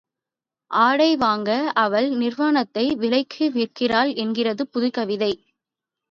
[0.71, 1.49] ஆடை வாங்க
[1.73, 5.31] அவள் நிர்வாணத்தை விலைக்கு விற்கிறாள் என்கிறது புதுக் கவிதை.